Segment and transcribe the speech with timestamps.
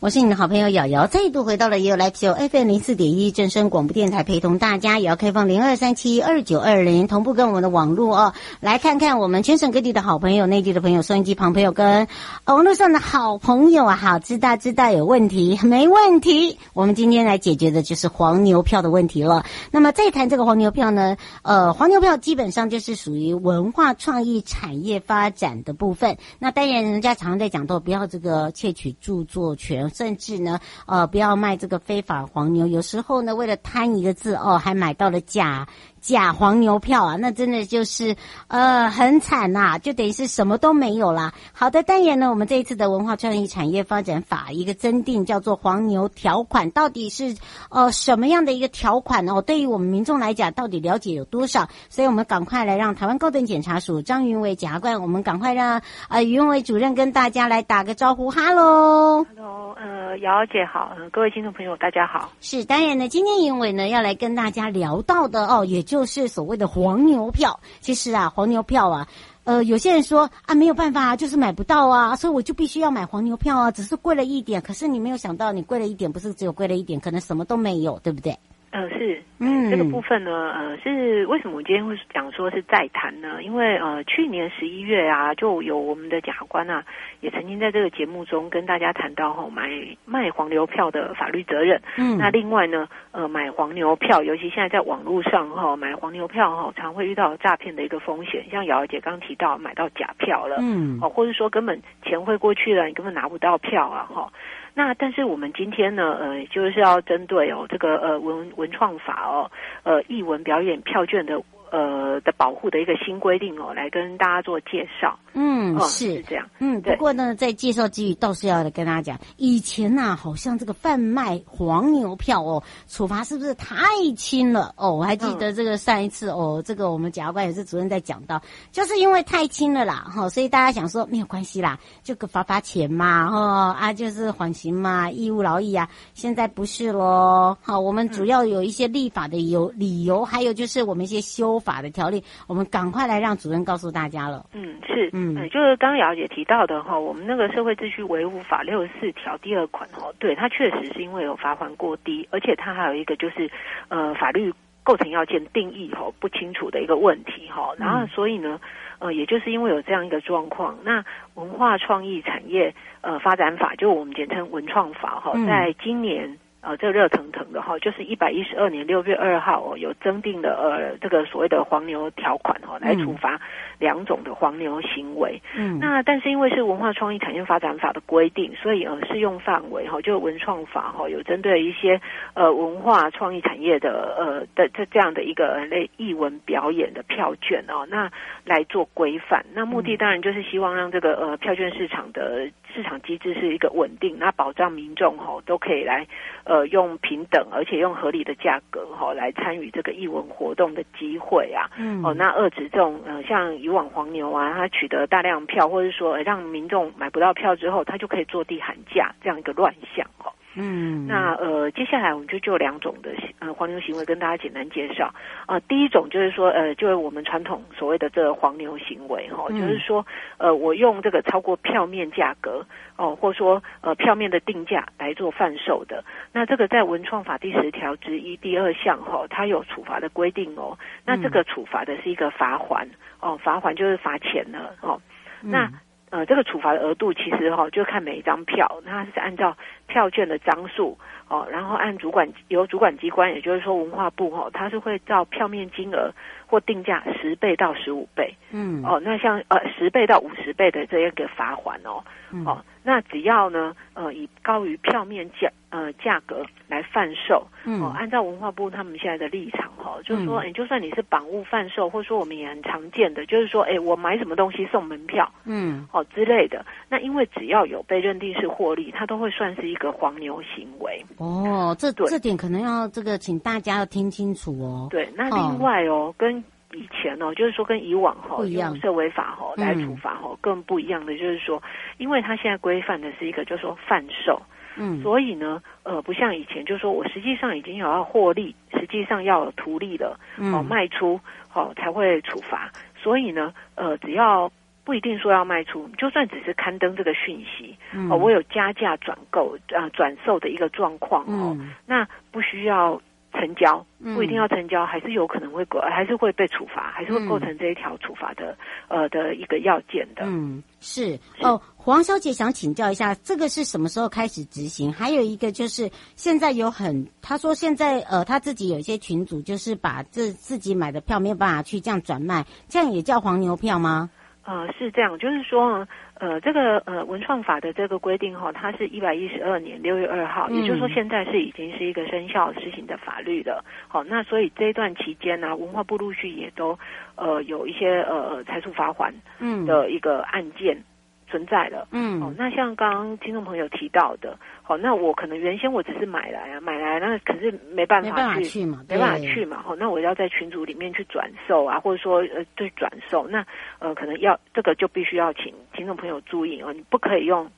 [0.00, 12.06] 我是你的好朋友瑶瑶，再度回到了 You Live Show FM 零四点一正声广播电台，陪同大家也要开放零二三七二九二零，同步跟我们的网络哦，来看看我们全省各地的好朋友、内地的朋友、收音机旁朋友跟
[12.44, 16.60] 网络上的好朋友啊，好，知道知道有问题没问题？
[16.74, 19.44] 我们今天来解决的就是黄牛票的问题了。
[19.72, 26.18] 那么再谈这个黄牛票呢，呃，黄牛票基本上就是属于文化创意产业发展的部分。
[26.38, 29.87] 那当然，人家常常在讲到不要这个窃取著作权。
[29.90, 32.66] 甚至呢，呃，不要卖这个非法黄牛。
[32.66, 35.66] 有时候呢，为了贪一个字哦，还买到了假。
[36.00, 38.16] 假黄牛票啊，那真的就是
[38.48, 41.32] 呃很惨呐、啊，就等于是什么都没有啦。
[41.52, 47.36] 好的，当然呢，我们这一次的文化创意产业发展法一个增订叫做黄牛条款，到底是
[47.70, 49.42] 呃什么样的一个条款哦？
[49.42, 51.68] 对于我们民众来讲，到底了解有多少？
[51.88, 62.30] 所以我们赶快来让台湾高等检察署张云伟检察官，我们赶快让呃云伟主任跟大家来打个招呼，哈喽，哈喽，呃，姚姐好，呃，各位听众朋友大家好。
[62.40, 65.87] 是，当然呢，今天云伟呢要来跟大家聊到的哦，也。
[65.88, 69.08] 就是所谓的黄牛票，其实啊，黄牛票啊，
[69.44, 74.60] 呃，有些人说啊，没有办法，就是买不到啊，所以我就必须要买黄牛票啊，只是贵了一点。
[74.60, 78.38] 可是你没有想到，你贵了一点，不是只有贵了一点，可能什么都没有，对不对？
[78.70, 83.42] 呃，是，嗯，这个部分呢，呃，是为什么我今天会讲说是再谈呢？
[83.42, 86.84] 因为呃，去年十一月啊，就有我们的检察官啊，
[87.20, 89.70] 也曾经在这个节目中跟大家谈到哈、哦，买
[90.04, 91.80] 卖黄牛票的法律责任。
[91.96, 98.44] 嗯，那另外呢，呃，买黄牛票，尤其现在在网络上哈、哦，买黄牛票哈、哦，常会遇到诈骗的一个风险。
[98.50, 104.32] 像瑶瑶姐刚刚提到买到假票了，嗯，哦，或者说根本钱汇过去了，你根本拿不到票啊，哈、哦。
[104.78, 109.50] 那但是我们今天呢，呃，就是要针对哦这个呃文文创法哦，
[109.82, 111.42] 呃艺文表演票券的。
[111.70, 115.18] 呃的保护的一个新规定哦，来跟大家做介绍。
[115.34, 116.48] 嗯，哦、是，是这样。
[116.58, 123.76] 嗯，不过呢，在介绍之余，倒是要跟大家讲，以前呐、啊，好像这个贩卖黄牛票哦，处罚是不是太
[124.16, 124.74] 轻了？
[124.76, 128.40] 哦，我还记得这个上一次、嗯、哦，这个我们检察官也是主任在讲到，
[128.72, 135.88] 就是因为太轻了啦，哈、哦，所以大家想说没有关系啦，就个罚罚钱嘛，哦啊，就是缓刑嘛，义务劳役啊。
[136.14, 141.57] 现在不是喽，好，我们主要有一些立法的有理由，还有就是我们一些修。
[141.58, 144.44] 法的条例，我们赶快来让主任告诉大家了。
[144.52, 153.50] 嗯，是，嗯，就是刚刚瑶姐提到的哈，我们那个社会秩序维护法六十四条第二款哈，对，它确实是因为有罚款过低，而且它还有一个就是
[153.88, 154.52] 呃法律
[154.82, 158.60] 构成要件定义哈不清楚的一个问题哈，然后所以呢，
[158.98, 161.04] 呃，也就是因为有这样一个状况，那
[161.34, 166.38] 文化创意产业呃发展法，就我们简称文创法哈，在今年。
[166.60, 173.40] 呃，这热腾腾的哈，就是一百一十二年六月二号哦，有增订的呃这个所谓的黄牛条款哈，来处罚
[173.78, 175.40] 两种的黄牛行为。
[175.56, 182.00] 嗯，那但是因为是文化创意产业发展法的规定，所以呃适用范围哈，就文创法哈，有针对一些
[182.34, 188.10] 呃文化创意产业的呃的这这样的一个类艺文表演的票券哦，那
[188.44, 189.46] 来做规范。
[189.54, 196.04] 那目的当然就是希望让这个呃票券市场的市场机制是一个稳定，那保障民众哈都可以来。
[196.48, 210.30] 呃，用平等而且用合理的价格哈、哦、来参与这个艺文活动的机会啊，嗯，哦，那遏制这种呃像以往黄牛啊，他取得大量票，或者说、呃、让民众买不到票之后，他就可以坐地喊价这样一个乱象哈。
[210.30, 215.06] 哦嗯，那呃，接下来我们就就两种的呃黄牛行为跟大家简单介绍
[215.46, 215.60] 啊、呃。
[215.60, 220.04] 第一种就是说呃，就是我们传统所谓的这个黄牛行为哈、哦嗯，就是说
[220.36, 222.66] 呃，我用这个超过票面价格
[222.96, 226.02] 哦，或者说呃票面的定价来做贩售的。
[226.32, 230.76] 那这个在文创法第十条之一第二项哈、哦，它有处罚的规定哦。
[231.04, 232.84] 那这个处罚的是一个罚锾
[233.20, 235.00] 哦，罚锾就是罚钱了哦。
[235.42, 235.70] 嗯、那
[236.10, 239.56] 呃，这个处罚的额度其实哈、哦，就看每一张票，它是按照
[239.86, 240.96] 票券的张数
[241.28, 246.10] 哦，然后按主管由主管机关，也就是说文化部哈、哦，它是会照票面金额
[246.46, 252.02] 或定价十倍到十五倍，嗯，哦，那像呃十倍到五十倍的这一个罚款哦，
[252.44, 252.64] 哦。
[252.88, 271.04] 那只要呢，呃，以高于票面价呃价格来贩售，嗯，哦，按照文化部他们现在的立场哈、哦，就是说，哎、嗯，就算你是绑物贩售，或者说我们也很常见的，就是说，哎，我买什么东西送门票，嗯，哦之类的，那因为只要有被认定是获利，它都会算是一个黄牛行为。
[271.18, 274.88] 哦，这这点可能要这个请大家要听清楚哦。
[274.88, 276.42] 对，那另外哦，哦跟。
[276.74, 281.62] 以前哦，就是说跟以往哈用社维法哈来处罚哈、嗯、更不一样的，就是说，
[281.96, 284.42] 因为它现在规范的是一个就是说贩售，
[284.76, 291.18] 嗯，所以呢，呃，不像以前，就是说我实际上已经有要获利，实际上要有图利了，嗯、哦，卖出
[291.54, 294.52] 哦才会处罚，所以呢，呃，只要
[294.84, 303.00] 不一定说要卖出，就算只是刊登这个讯息，嗯、哦，我有加价转购啊转售的一个状况哦、嗯，那不需要。
[303.38, 308.56] 成交不一定要成交，嗯、还是有可能会构，还是会被处罚，还是会构成这一条处罚的、
[308.88, 310.22] 嗯、呃的一个要件的。
[310.24, 314.92] 嗯，是，是哦，黄小姐想请教一下，这个是什么时候开始执行？
[314.92, 324.10] 还有一个就是现在有很，她说现在呃，她自己有一些群主，就是把这自己买的票没有办法去这样转卖，这样也叫黄牛票吗？
[324.44, 333.62] 呃，是这样，就是说，呃，这个呃文创法的这个规定哈，它是一百一十二年六月二号，也就是说现在是已经是一个生效施行的法律了。
[333.88, 336.78] 好，那所以这一段期间呢，文化部陆续也都
[337.16, 340.82] 呃有一些呃财处罚款嗯的一个案件
[341.30, 341.86] 存在了。
[341.92, 344.36] 嗯，哦，那像刚刚听众朋友提到的。
[344.62, 349.62] 好，那我可能原先我只是买来啊，买来那可是没办法去，没办法去嘛，没办法去嘛。
[349.62, 353.46] 好，那我要在群组里面去转售啊，或者说呃对转售，那
[353.78, 357.50] 呃可能要这个就必须要请听众朋友注意哦，你不可以用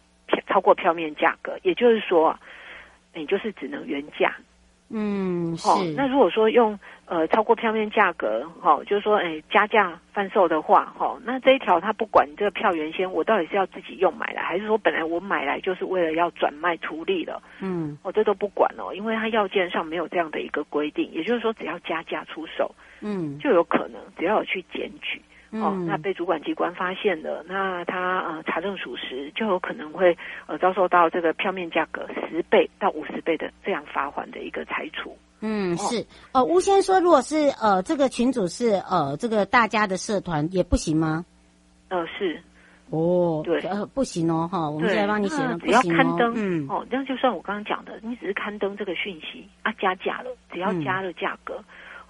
[0.46, 2.37] 超过票面价格，也就是说，
[3.14, 4.34] 你就是只能原价。
[4.90, 5.69] 嗯，是。
[5.69, 25.22] 哦，那如果说用呃超过票面价格，哈、哦，就是说，哎，加价贩售的话，哈、哦，那这一条他不管这个票原先我到底是要自己用买来，还是说本来我买来就是为了要转卖图利的，嗯，哦，这都不管哦，因为他要件上没有这样的一个规定，也就是说，只要加价出售，嗯，就有可能只要有去检举。
[25.52, 30.17] 哦，嗯、那被主管机关发现了，那他呃查证属实，就有可能会
[30.47, 35.17] 呃遭受到这个票面价格十倍到五十倍的这样罚款的一个裁处。
[35.41, 36.06] 嗯，是。
[36.32, 41.25] 呃，吴先说，如果是呃这个群主是呃这个大家的社团也不行吗？
[41.88, 42.41] 呃，是。
[42.91, 51.55] 哦，对，呃不行哦，哈，我们现在帮你写了，只要刊登，嗯，哦，这样就算我刚刚讲的，你只是刊登这个讯息啊，加价了，只要加了价格，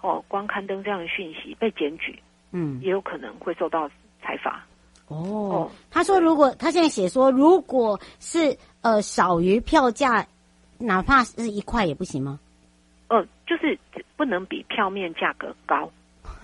[0.03, 2.19] 嗯、哦，光刊登这样的讯息被检举。
[2.53, 3.89] 嗯，也有可能会受到
[4.23, 4.65] 裁罚。
[5.09, 10.27] 哦，哦，他说，如果他现在写说，如果是呃少于票价，
[10.79, 12.39] 哪怕是一块也不行吗？
[13.09, 13.79] 呃，就是
[14.17, 15.91] 不能比票面价格高，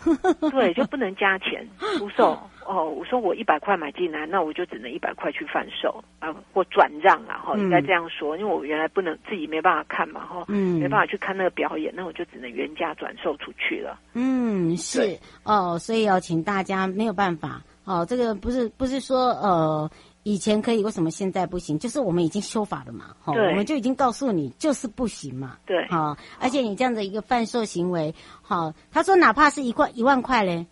[0.51, 1.67] 对，就不能加钱
[1.97, 2.37] 出售。
[2.69, 13.99] 哦，我说我一百块买进来，那我就只能一百块去贩售啊，或转让啊，哈，应该这样说，因为我原来不能自己没办法看嘛，哈，嗯，没办法去看那个表演，那我就只能原价转售出去了。
[14.15, 19.91] 嗯，是哦，所以要请大家没有办法哦，这个不是不是说呃
[20.25, 21.79] 以前可以，为什么现在不行？
[21.79, 30.67] 就是我们已经修法了嘛，哈，我们就已经告诉你就是不行嘛，对，好，而且你这样的一个贩售行为，好，他说哪怕是一块一万块嘞。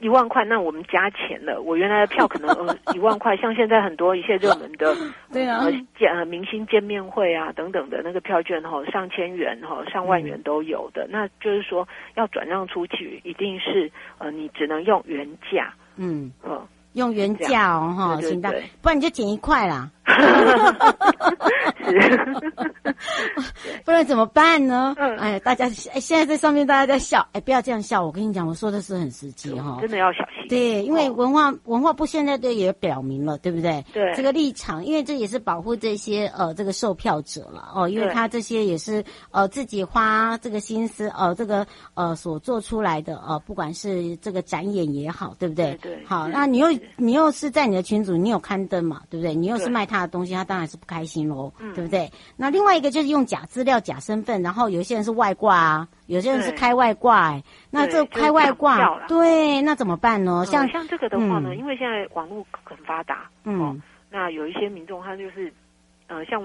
[0.00, 1.60] 一万块，那我们加钱了。
[1.60, 4.96] 我原来的票可能呃 一万块，像现在很多一些热门的，
[5.32, 11.04] 对啊，呃见呃明星见面会啊等等的那个票券哈，上千元哈，上万元都有的。
[11.04, 18.50] 嗯、那就是说要转让出去，一定是呃你只能用原价，嗯，呃用原价哦哈，行的，
[18.82, 19.90] 不然你就减一块啦。
[21.84, 22.94] 是，
[23.84, 24.94] 不然怎么办呢？
[24.98, 28.04] 嗯，哎，大家哎，现在在上面大家在笑，哎，不要这样笑。
[28.04, 30.48] 我跟你讲，我说的是很实际哈，真的要小心。
[30.48, 33.84] 对，因为文化文化部现在都也表明了，对不对？
[33.92, 45.78] 对，这个立场，因为这也是保护这些呃这个售票者了哦，因为他这些也是呃自己花这个心思呃这个呃所做出来的呃，不管是这个展演也好，对不对？
[45.80, 46.04] 对，对。
[46.04, 49.02] 好，那你又你又是在你的群组，你有刊登嘛？
[49.08, 49.34] 对不对？
[49.34, 52.10] 你又是卖他的东西，他当然是不开心喽，嗯，对不对？
[52.36, 60.44] 那另外一个就是用假资料、假身份，然后有些人是外挂啊，有些人是开外挂，哎，那这开外挂，对，那怎么办呢？
[60.46, 63.76] 像、嗯、像这个的话呢，嗯、因为现在网络很发达，嗯、哦，
[64.10, 65.52] 那有一些民众他就是，
[66.06, 66.42] 呃，像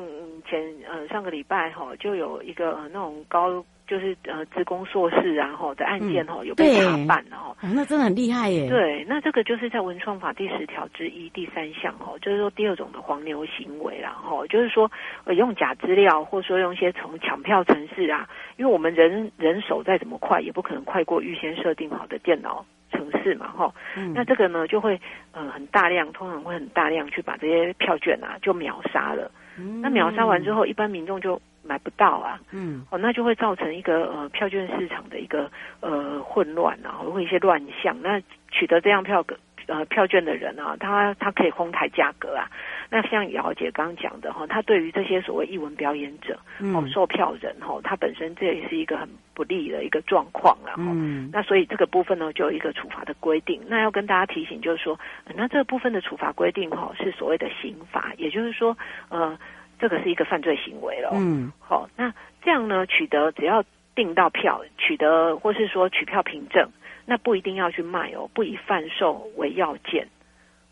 [0.49, 0.59] 前
[0.89, 3.63] 呃上个礼拜哈、哦，就有一个、呃、那种高。
[3.87, 8.67] 就是呃，职工硕士然后的案件吼、嗯，有被查办哦，那真的很厉害耶。
[8.69, 14.91] 对，那这个就是在文创法第十条之一第三项哈，就是说第二种的黄牛行为然后就是说
[15.23, 18.27] 呃用假资料，或者说用一些从抢票程式啊，
[18.57, 24.99] 因为我们人人手再怎么快，也不可能快过预先设定好的电脑程程式嘛，哈、嗯，那这个呢就会
[25.31, 29.31] 呃很大量，通常会很大量去把这些票券啊就秒杀了。
[29.57, 35.49] 嗯、那秒杀完之后，一般民众就买不到啊，嗯，哦，那就会造成一个呃票券市场的一个
[35.81, 37.99] 呃混乱啊，会一些乱象。
[38.01, 39.25] 那取得这样票
[39.67, 42.47] 呃票券的人啊，他他可以哄抬价格啊。
[42.91, 46.39] 那像姚姐刚刚讲的哈，他对于这些所谓艺文表演者
[46.73, 50.83] 哦，售票人哈，他本身这也是一个很不利的一个状况了哈。
[50.93, 53.59] 嗯，那所以这个部分呢，就有一个处罚的规定。
[53.67, 54.99] 那要跟大家提醒，就是说，
[55.35, 58.77] 那这个部分的处罚规定哈，是所谓的刑罚，也就是说，
[59.09, 59.37] 呃。
[59.79, 61.09] 这个是一个犯罪行为了。
[61.13, 62.13] 嗯，好，那
[62.43, 63.63] 这样呢，取得只要
[63.93, 66.69] 订到票，取得或是说取票凭证，
[67.05, 70.07] 那不一定要去卖哦，不以贩售为要件。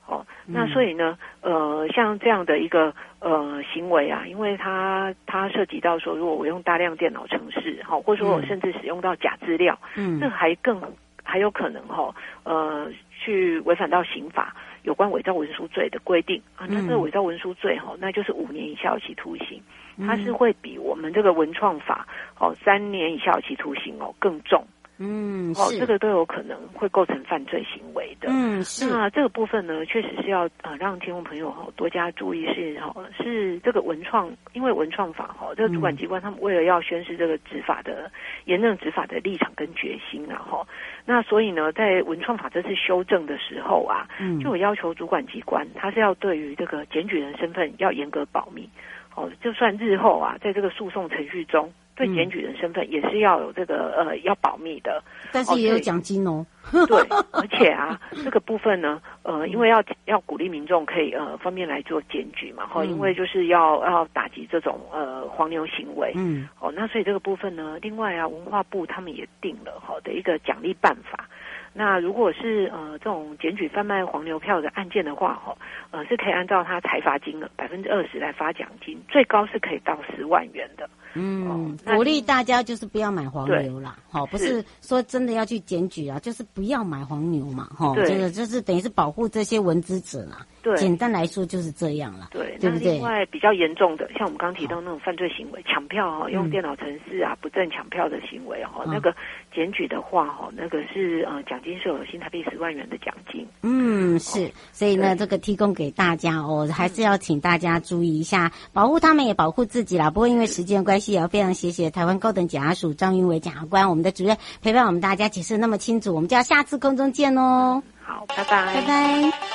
[0.06, 10.82] 好，那所以呢，呃，像这样的一个呃行为啊，因为它它涉及到说，如果我用大量电脑程式，好，或者说我甚至使用到假资料，嗯，这还更
[11.24, 14.54] 还有可能哈，呃，去违反到刑法。
[14.84, 16.42] 有关伪造文书罪的规定。
[16.56, 19.62] 啊，那这个伪造文书罪哈，那就是五年以下有期徒刑，
[20.06, 22.08] 它是会比我们这个文创法
[22.40, 24.64] 哦三年以下有期徒刑哦更重。
[25.06, 28.30] 嗯，哦，这个都有可能会构成犯罪行为的。
[28.32, 28.90] 嗯，是。
[28.90, 38.10] 那这个部分呢，确实是要呃让听众朋友哈多加注意是哈是这个文创，因为文创法哈这个主管机关他们为了要宣示这个执法的
[38.46, 40.66] 严正执法的立场跟决心啊哈，
[41.06, 48.70] 那所以呢，在文创法这次修正的时候啊，嗯，就有要求主管机关他是要对于这个检举人身份要严格保密。
[49.16, 51.72] 哦，就算日后啊，在这个诉讼程序中。
[51.96, 56.46] 对检举人身份也是要有这个呃要保密的，但是也有奖金哦。
[56.88, 56.98] 对，
[57.32, 71.28] 而且啊，这个部分呢，呃，因为要要鼓励民众可以呃方便来做检举嘛，哈、嗯，因为就是要要打击这种呃黄牛行为，嗯，哦，那所以这个部分呢，另外啊，文化部他们也定了好的一个奖励办法。
[71.74, 75.58] 那如果是呃这种检举贩卖黄牛票的案件的话，哈，
[75.92, 80.90] 呃是可以按照他裁罚金额百分之二十来发奖金，最高是可以到十万元的。
[81.16, 90.46] 嗯，鼓励大家就是不要买黄牛啦，好，不是说真的要去检举啊，就是不要买黄牛嘛，哈，这个就是等于是保护这些文资者啦。
[90.64, 92.30] 对，简单来说就是这样了。
[92.32, 92.94] 对，对不对？
[92.94, 99.14] 另外比较严重的，像我们刚刚提到那种犯罪行为，抢票哈，用电脑程式啊，不正抢票的行为哈，那个
[99.54, 103.48] 检举的话哈，那个是呃奖金是有新台币十万元的奖金。
[103.62, 110.10] 嗯，是，所以呢，这个提供给大家哦，还是要请大家注意一下，保护他们也保护自己啦。
[110.10, 117.82] 不过因为时间关系，也要非常谢谢台湾高等检察署张云伟检察官，我们的主任陪伴我们大家解释那么清楚，我们就要下次空中见哦。
[118.04, 119.53] 好，拜拜，拜拜。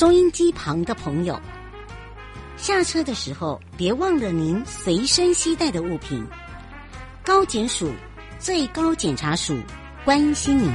[0.00, 1.38] 收音机旁的朋友，
[2.56, 6.26] 下车的时候别忘了您随身携带的物品。
[7.22, 7.92] 高检署
[8.38, 9.54] 最高检察署
[10.02, 10.72] 关心您。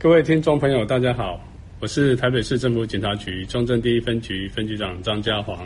[0.00, 1.38] 各位听众朋友，大家好，
[1.80, 5.58] 我是台北市政府检察局中正第一分局分局长张家煌。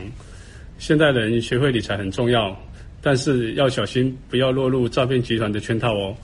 [0.79, 2.57] 现代人学会理财很重要。
[3.01, 6.15] 但是要小心，不要落入诈骗集团的圈套哦。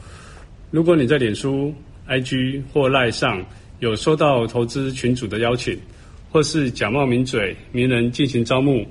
[0.70, 1.72] 如果你在脸书、
[2.08, 3.44] IG 或 LINE 上
[3.78, 5.78] 有收到投资群组的邀请，
[6.30, 8.84] 或是假冒名嘴、名人进行招募，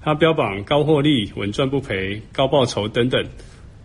[0.00, 3.24] 他标榜高获利、稳赚不赔、高报酬等等，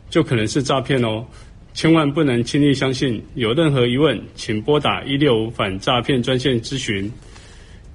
[0.10, 1.26] 就可能是诈骗哦。
[1.74, 3.24] 千万不能轻易相信。
[3.34, 7.12] 有任何疑问，请拨打一六五反诈骗专线咨询。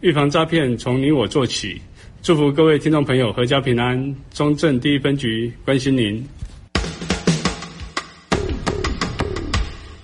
[0.00, 1.80] 预防诈骗，从你我做起。
[2.26, 6.26] 祝福各位听众朋友阖家平安，中正第一分局关心您。